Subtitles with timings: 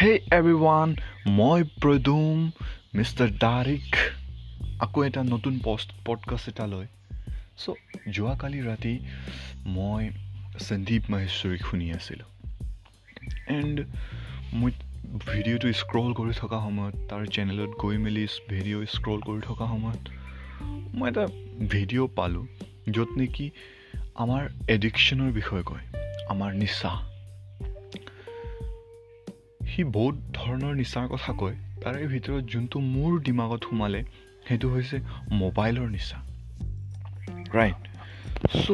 [0.00, 0.92] হে এভৰিৱান
[1.26, 2.36] মই প্ৰদুম
[2.94, 3.96] মিষ্টাৰ ডাৰিক
[4.80, 6.86] আকৌ এটা নতুন পষ্ট পডকাষ্ট এটা লৈ
[7.56, 7.74] চ'
[8.08, 8.98] যোৱাকালি ৰাতি
[9.66, 10.10] মই
[10.58, 12.28] সন্দীপ মাহেশ্বৰীক শুনি আছিলোঁ।
[13.46, 13.84] এণ্ড
[14.52, 14.70] মই
[15.26, 20.02] ভিডিঅ'টো স্ক্ৰল কৰি থকা সময়ত তাৰ চেনেলত গৈ মেলি ভিডিঅ' স্ক্ৰল কৰি থকা সময়ত
[20.94, 21.26] মই এটা
[21.70, 22.46] ভিডিঅ' পালোঁ
[22.90, 23.50] য'ত নেকি
[24.14, 25.84] আমাৰ এডিকশ্যনৰ বিষয়ে কয়
[26.28, 27.09] আমাৰ নিচা।
[29.70, 34.00] সি বহুত ধৰণৰ নিচাৰ কথা কয়। তাৰে ভিতৰত যোনটো মোৰ দিমাগত সোমালে
[34.48, 34.96] সেইটো হৈছে
[35.32, 36.18] মোবাইলৰ নিচা।
[37.54, 37.80] ৰাইট
[38.56, 38.70] চ'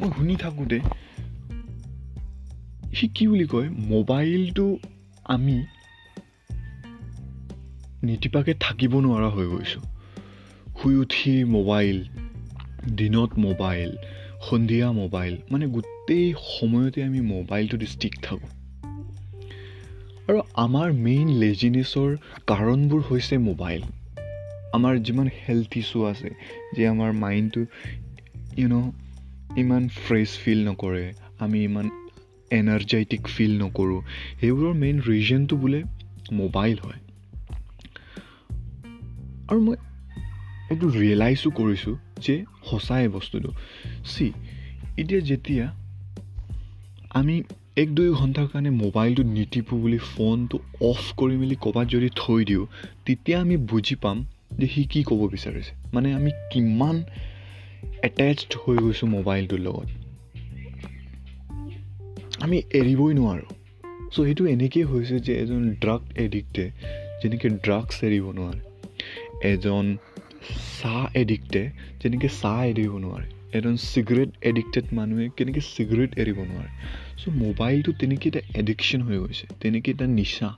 [0.00, 0.78] মই শুনি থাকোঁতে
[2.94, 3.68] সি কি বুলি কয়?
[3.68, 4.66] মোবাইলটো
[5.24, 5.56] আমি
[8.02, 9.82] নিতিপাকে থাকিব নোৱাৰা হৈ গৈছোঁ।
[10.82, 11.98] শুই উঠি মোবাইল
[12.96, 13.96] দিনত মোবাইল।
[14.50, 18.48] সন্ধিয়া মোবাইল মানে গোটেই সময়তে আমি মোবাইলটোত ষ্টিক থাকোঁ।
[20.28, 22.16] আৰু আমাৰ মেইন লেজিনেছৰ
[22.46, 23.82] কাৰণবোৰ হৈছে মোবাইল।
[24.72, 26.30] আমাৰ যিমান হেল্থ ইছ্যু আছে
[26.76, 27.60] যে আমাৰ মাইণ্ডটো
[28.56, 28.90] ইউ ন'
[29.58, 31.86] ইমান ফ্ৰেছ ফিল নকৰে আমি ইমান
[32.50, 34.00] এনাৰ্জেটিক ফিল নকৰোঁ
[34.40, 35.82] সেইবোৰৰ মেইন ৰিজনটো বোলে
[36.32, 37.00] মোবাইল হয়।
[39.48, 39.76] আৰু মই
[40.70, 43.52] এইটো ৰিয়েলাইজো কৰিছোঁ যে সঁচাই বস্তুটো।
[44.04, 44.32] চি
[44.98, 45.74] এতিয়া যেতিয়া
[47.10, 47.42] আমি
[47.76, 52.66] এক দুই ঘণ্টাৰ কাৰণে মোবাইলটো নিটিপোঁ বুলি ফোনটো অফ কৰি মেলি ক'ৰবাত যদি থৈ দিওঁ
[53.06, 54.24] তেতিয়া আমি বুজি পাম
[54.58, 57.02] যে সি কি ক'ব বিচাৰিছে। মানে আমি কিমান
[58.02, 59.88] এটেচড হৈ গৈছোঁ মোবাইলটোৰ লগত।
[62.40, 63.54] আমি এৰিবই নোৱাৰোঁ।
[64.10, 66.70] চ' সেইটো এনেকেই হৈছে যে এজন ড্ৰাগ এডিক্টে
[67.22, 68.60] যেনেকৈ ড্ৰাগছ এৰিব নোৱাৰে।
[69.48, 69.96] এজন
[70.82, 71.70] চাহ এডিক্টে
[72.02, 76.70] যেনেকৈ চাহ এৰিব নোৱাৰে। এজন চিগাৰেট এডিক্টেড মানুহে কেনেকৈ চিগাৰেট এৰিব নোৱাৰে।
[77.18, 80.48] চ' মোবাইলটো তেনেকৈ এটা এডিকশ্যন হৈ গৈছে তেনেকৈ এটা নিচা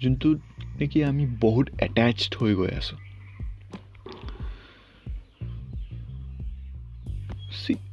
[0.00, 0.34] যোনটো
[0.80, 2.98] নেকি আমি বহুত এটেচড হৈ গৈ আছোঁ।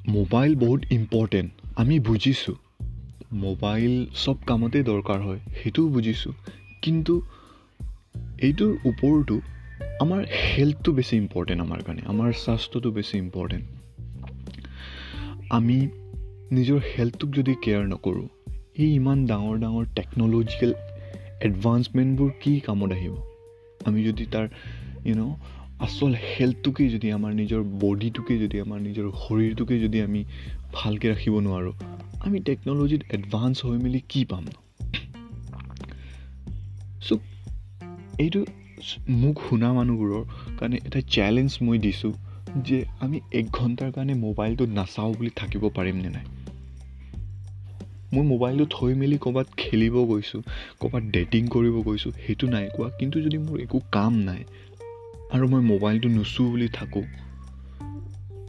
[0.08, 2.56] মোবাইল বহুত ইম্পৰ্টেণ্ট আমি বুজিছোঁ।
[3.32, 6.34] মোবাইল চব কামতেই দৰকাৰ হয় সেইটোও বুজিছোঁ।
[6.82, 7.22] কিন্তু
[8.40, 9.42] এইটোৰ ওপৰতো
[10.00, 10.26] আমাৰ
[10.56, 13.66] হেল্থটো বেছি ইম্পৰ্টেণ্ট আমাৰ কাৰণে আমাৰ স্বাস্থ্যটো বেছি ইম্পৰ্টেণ্ট
[15.50, 15.78] আমি
[16.52, 18.28] নিজৰ হেল্থটোক যদি কেয়াৰ নকৰোঁ
[18.76, 20.74] এই ইমান ডাঙৰ ডাঙৰ টেকন'লজিকেল
[21.42, 23.14] এডভান্সমেণ্টবোৰ কি কামত আহিব
[23.86, 24.48] আমি যদি তাৰ
[25.06, 25.36] ইউ ন'
[25.80, 30.26] আচল হেল্থটোকেই যদি আমাৰ নিজৰ বডিটোকে যদি আমাৰ নিজৰ শৰীৰটোকে যদি আমি
[30.74, 31.74] ভালকৈ ৰাখিব নোৱাৰোঁ
[32.20, 34.46] আমি টেকন'লজিত এডভান্স হৈ মেলি কি পাম
[37.02, 37.14] চ'
[38.18, 38.46] এইটো
[39.10, 40.24] মোক শুনা মানুহবোৰৰ
[40.58, 42.14] কাৰণে এটা চেলেঞ্জ মই দিছোঁ
[42.64, 46.26] যে আমি এক ঘণ্টাৰ কাৰণে মোবাইলটো নাচাওঁ বুলি থাকিব পাৰিমনে নাই?
[48.14, 50.42] মই মোবাইলটো থৈ মেলি ক'ৰবাত খেলিব গৈছোঁ
[50.80, 54.44] ক'ৰবাত ডেটিং কৰিব গৈছোঁ সেইটো নাই কোৱা। কিন্তু যদি মোৰ একো কাম নাই
[55.32, 57.04] আৰু মই মোবাইলটো নুচোঁ বুলি থাকোঁ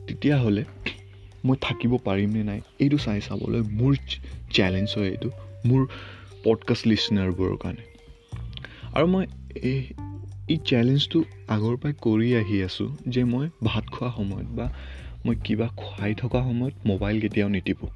[0.07, 0.65] তেতিয়াহ'লে
[1.45, 3.97] মই থাকিব পাৰিমনে নাই এইটো চাই চাবলৈ মোৰ
[4.53, 5.31] চেলেঞ্জ হয় এইটো
[5.67, 5.87] মোৰ
[6.45, 7.85] পডকাষ্ট লিচনাৰবোৰৰ কাৰণে।
[8.95, 9.81] আৰু মই এই
[10.49, 14.67] এই চেলেঞ্জটো আগৰ পৰাই কৰি আহি আছোঁ যে মই ভাত খোৱা সময়ত বা
[15.27, 17.89] মই কিবা খুৱাই থকা সময়ত মোবাইল কেতিয়াও নিটিপোঁ।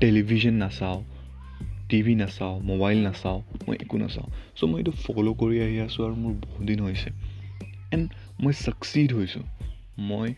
[0.00, 1.02] টেলিভিশ্যন নাচাওঁ
[1.88, 6.14] টিভি নাচাওঁ মোবাইল নাচাওঁ মই একো নাচাওঁ। চ' মই এইটো ফ'ল' কৰি আহি আছোঁ আৰু
[6.14, 7.10] মোৰ বহুত দিন হৈছে।
[7.92, 9.42] এণ্ড মই ছাকচিড হৈছোঁ।
[9.98, 10.34] মই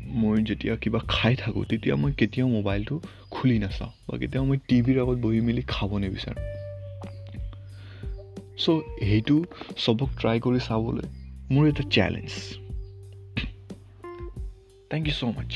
[0.00, 3.00] মই যেতিয়া কিবা খাই থাকোঁ তেতিয়া মই কেতিয়াও মোবাইলটো
[3.30, 6.55] খুলি নাচাওঁ বা কেতিয়াও মই টিভিৰ আগত বহি মেলি খাব নিবিচাৰোঁ।
[8.56, 8.68] চ'
[9.00, 9.36] সেইটো
[9.76, 11.06] চবক ট্ৰাই কৰি চাবলৈ
[11.50, 12.32] মোৰ এটা challenge
[14.90, 15.52] thank you so' much